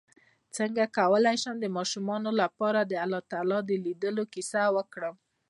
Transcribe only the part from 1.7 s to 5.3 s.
ماشومانو لپاره د الله تعالی لیدلو کیسه وکړم